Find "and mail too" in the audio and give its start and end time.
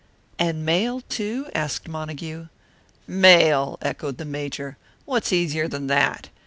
0.39-1.47